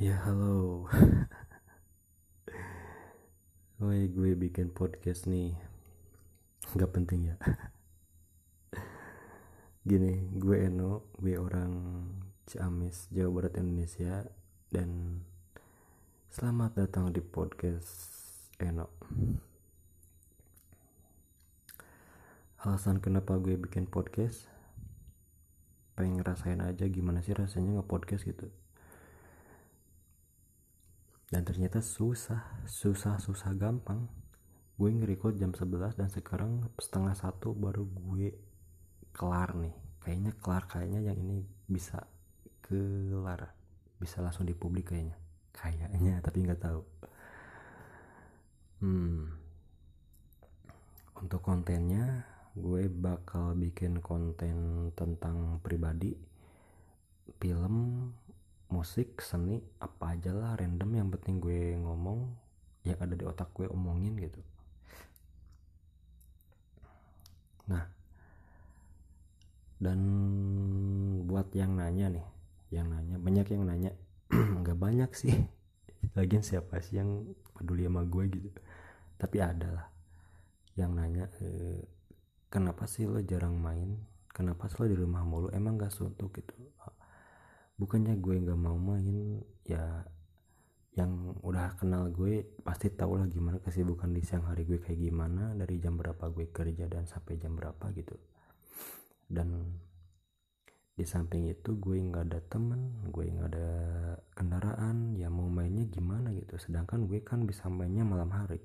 Ya 0.00 0.16
halo. 0.24 0.88
Woi 3.84 4.08
gue 4.08 4.32
bikin 4.32 4.72
podcast 4.72 5.28
nih. 5.28 5.52
Gak 6.72 6.96
penting 6.96 7.28
ya. 7.28 7.36
Gini 9.92 10.24
gue 10.40 10.56
Eno 10.56 11.04
Gue 11.20 11.36
orang 11.36 12.00
Ciamis 12.48 13.12
Jawa 13.12 13.44
Barat 13.44 13.60
Indonesia. 13.60 14.24
Dan 14.72 15.20
Selamat 16.32 16.80
datang 16.80 17.12
di 17.12 17.20
podcast 17.20 17.92
Eno. 18.56 18.88
Alasan 22.64 23.04
kenapa 23.04 23.36
gue 23.36 23.60
bikin 23.60 23.84
podcast? 23.84 24.48
Pengen 25.92 26.24
ngerasain 26.24 26.64
aja 26.64 26.88
gimana 26.88 27.20
sih 27.20 27.36
rasanya 27.36 27.84
nge-podcast 27.84 28.24
gitu 28.24 28.48
dan 31.30 31.46
ternyata 31.46 31.78
susah 31.78 32.66
susah 32.66 33.22
susah 33.22 33.54
gampang. 33.54 34.10
Gue 34.74 34.90
nge-record 34.90 35.38
jam 35.38 35.54
11 35.54 35.94
dan 35.94 36.10
sekarang 36.10 36.66
setengah 36.82 37.14
satu 37.14 37.54
baru 37.54 37.86
gue 37.86 38.34
kelar 39.14 39.54
nih. 39.54 39.74
Kayaknya 40.02 40.32
kelar 40.42 40.64
kayaknya 40.66 41.00
yang 41.06 41.16
ini 41.22 41.46
bisa 41.70 42.02
kelar. 42.66 43.54
Bisa 44.02 44.18
langsung 44.18 44.42
dipublik 44.42 44.90
kayaknya. 44.90 45.14
Kayaknya 45.54 46.18
tapi 46.26 46.38
nggak 46.42 46.62
tahu. 46.66 46.82
Hmm. 48.82 49.38
Untuk 51.20 51.44
kontennya 51.44 52.26
gue 52.58 52.90
bakal 52.90 53.54
bikin 53.54 54.02
konten 54.02 54.90
tentang 54.98 55.62
pribadi 55.62 56.16
film 57.38 58.10
musik 58.70 59.18
seni 59.18 59.58
apa 59.82 60.14
aja 60.14 60.30
lah 60.30 60.54
random 60.54 60.90
yang 60.94 61.08
penting 61.10 61.42
gue 61.42 61.74
ngomong 61.82 62.30
yang 62.86 62.96
ada 63.02 63.12
di 63.18 63.26
otak 63.26 63.50
gue 63.52 63.66
omongin 63.66 64.14
gitu. 64.16 64.40
Nah 67.66 67.84
dan 69.80 70.00
buat 71.26 71.50
yang 71.56 71.74
nanya 71.74 72.14
nih 72.14 72.26
yang 72.70 72.86
nanya 72.86 73.16
banyak 73.18 73.46
yang 73.50 73.64
nanya 73.66 73.90
nggak 74.62 74.78
banyak 74.78 75.10
sih. 75.18 75.34
Lagian 76.16 76.46
siapa 76.46 76.78
sih 76.80 77.02
yang 77.02 77.26
peduli 77.58 77.84
sama 77.84 78.06
gue 78.06 78.24
gitu? 78.30 78.48
Tapi 79.18 79.36
ada 79.42 79.68
lah 79.68 79.86
yang 80.78 80.94
nanya 80.94 81.26
e, 81.42 81.82
kenapa 82.48 82.86
sih 82.86 83.04
lo 83.04 83.18
jarang 83.20 83.58
main? 83.58 83.98
Kenapa 84.30 84.70
sih 84.70 84.78
lo 84.80 84.86
di 84.86 84.96
rumah 84.96 85.26
mulu? 85.26 85.50
Emang 85.50 85.76
gak 85.76 85.92
suntuk 85.92 86.30
gitu 86.38 86.54
bukannya 87.80 88.20
gue 88.20 88.36
nggak 88.44 88.60
mau 88.60 88.76
main 88.76 89.40
ya 89.64 90.04
yang 90.92 91.32
udah 91.40 91.80
kenal 91.80 92.12
gue 92.12 92.44
pasti 92.60 92.92
tau 92.92 93.16
lah 93.16 93.24
gimana 93.24 93.56
kesibukan 93.64 94.12
di 94.12 94.20
siang 94.20 94.44
hari 94.44 94.68
gue 94.68 94.76
kayak 94.76 95.00
gimana 95.00 95.56
dari 95.56 95.80
jam 95.80 95.96
berapa 95.96 96.28
gue 96.28 96.52
kerja 96.52 96.84
dan 96.92 97.08
sampai 97.08 97.40
jam 97.40 97.56
berapa 97.56 97.88
gitu. 97.96 98.20
Dan 99.24 99.80
di 100.92 101.08
samping 101.08 101.48
itu 101.48 101.80
gue 101.80 101.96
nggak 101.96 102.28
ada 102.28 102.40
temen 102.44 103.08
gue 103.08 103.24
nggak 103.32 103.48
ada 103.56 103.70
kendaraan 104.36 105.16
ya 105.16 105.32
mau 105.32 105.48
mainnya 105.48 105.88
gimana 105.88 106.36
gitu. 106.36 106.60
Sedangkan 106.60 107.08
gue 107.08 107.24
kan 107.24 107.48
bisa 107.48 107.72
mainnya 107.72 108.04
malam 108.04 108.28
hari. 108.28 108.60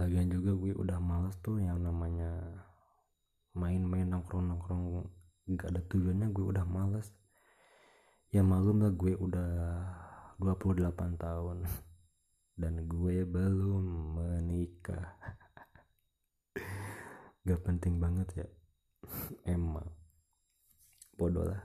Lagian 0.00 0.32
juga 0.32 0.56
gue 0.56 0.72
udah 0.72 0.96
males 1.02 1.36
tuh 1.44 1.60
yang 1.60 1.84
namanya 1.84 2.32
main-main 3.52 4.08
nongkrong-nongkrong 4.08 5.04
nggak 5.54 5.70
ada 5.72 5.82
tujuannya 5.86 6.28
gue 6.32 6.44
udah 6.56 6.64
males. 6.64 7.08
Ya 8.32 8.40
malum 8.40 8.80
lah 8.80 8.92
gue 8.96 9.12
udah 9.12 9.50
28 10.40 11.20
tahun. 11.20 11.68
Dan 12.60 12.88
gue 12.88 13.24
belum 13.28 13.84
menikah. 14.16 15.16
Gak 17.48 17.60
penting 17.64 17.98
banget 18.00 18.28
ya. 18.44 18.48
Emang. 19.56 19.88
Bodoh 21.18 21.44
lah. 21.44 21.62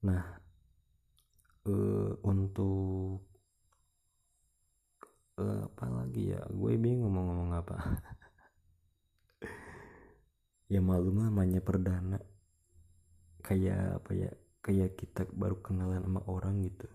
Nah 0.00 0.22
uh, 1.68 2.12
untuk 2.24 3.20
uh, 5.42 5.60
apa 5.66 5.86
lagi 5.90 6.32
ya? 6.32 6.40
Gue 6.54 6.78
bingung 6.78 7.12
mau 7.12 7.26
ngomong 7.26 7.50
apa 7.58 7.76
ya 10.70 10.78
malum 10.78 11.26
namanya 11.26 11.58
perdana. 11.58 12.22
Kayak 13.42 13.98
apa 13.98 14.10
ya 14.14 14.30
kayak 14.62 14.94
kita 14.94 15.26
baru 15.34 15.58
kenalan 15.58 16.06
sama 16.06 16.22
orang 16.30 16.62
gitu. 16.62 16.86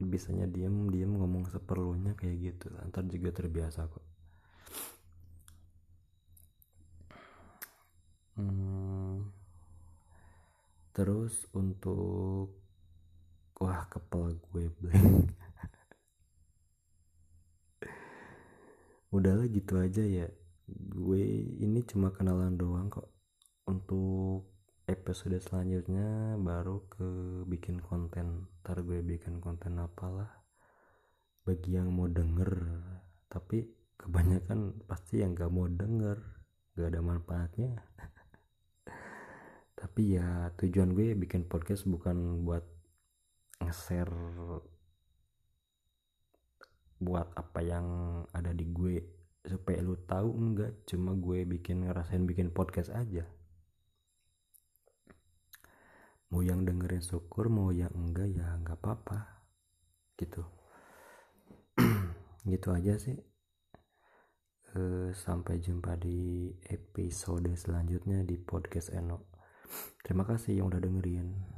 Bisanya 0.00 0.48
diem 0.48 0.88
diem 0.88 1.12
ngomong 1.12 1.52
seperlunya 1.52 2.16
kayak 2.16 2.36
gitu. 2.40 2.72
Antar 2.80 3.04
juga 3.04 3.36
terbiasa 3.36 3.84
kok. 3.84 4.04
Hmm, 8.36 9.32
terus 10.92 11.48
untuk 11.56 12.52
wah 13.60 13.84
kepala 13.92 14.32
gue 14.52 14.68
blank. 14.80 15.32
Udahlah 19.16 19.48
gitu 19.48 19.80
aja 19.80 20.04
ya 20.04 20.28
gue 20.96 21.24
ini 21.60 21.84
cuma 21.84 22.08
kenalan 22.08 22.56
doang 22.56 22.88
kok. 22.88 23.12
Untuk 23.68 24.48
episode 24.88 25.36
selanjutnya 25.36 26.40
baru 26.40 26.88
ke 26.88 27.08
bikin 27.44 27.84
konten. 27.84 28.48
Ntar 28.64 28.80
gue 28.80 29.04
bikin 29.04 29.44
konten 29.44 29.76
apalah. 29.76 30.40
Bagi 31.44 31.76
yang 31.76 31.92
mau 31.92 32.08
denger. 32.08 32.48
Tapi 33.28 33.68
kebanyakan 34.00 34.88
pasti 34.88 35.20
yang 35.20 35.36
gak 35.36 35.52
mau 35.52 35.68
denger. 35.68 36.16
Gak 36.80 36.88
ada 36.88 37.00
manfaatnya. 37.04 37.76
Tapi 39.80 40.16
ya 40.16 40.48
tujuan 40.56 40.96
gue 40.96 41.12
bikin 41.12 41.44
podcast 41.44 41.84
bukan 41.84 42.40
buat 42.48 42.64
nge-share 43.60 44.16
buat 46.96 47.28
apa 47.36 47.60
yang 47.60 47.86
ada 48.32 48.56
di 48.56 48.64
gue 48.72 49.25
supaya 49.46 49.78
lu 49.78 49.94
tahu 50.02 50.34
enggak 50.34 50.82
cuma 50.90 51.14
gue 51.14 51.46
bikin 51.46 51.86
ngerasain 51.86 52.26
bikin 52.26 52.50
podcast 52.50 52.90
aja. 52.90 53.26
Mau 56.34 56.42
yang 56.42 56.66
dengerin 56.66 57.02
syukur 57.02 57.46
mau 57.46 57.70
yang 57.70 57.94
enggak 57.94 58.26
ya 58.34 58.58
nggak 58.58 58.78
apa-apa. 58.82 59.46
Gitu. 60.18 60.42
Gitu 62.50 62.68
aja 62.74 62.98
sih. 62.98 63.18
E, 64.74 64.80
sampai 65.14 65.62
jumpa 65.62 65.94
di 65.96 66.50
episode 66.66 67.54
selanjutnya 67.54 68.26
di 68.26 68.36
podcast 68.42 68.90
Eno. 68.90 69.30
Terima 70.02 70.26
kasih 70.26 70.58
yang 70.58 70.70
udah 70.70 70.82
dengerin 70.82 71.55